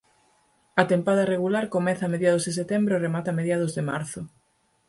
[0.81, 4.21] A tempada regular comeza a mediados de Setembro e remata a mediados de Marzo.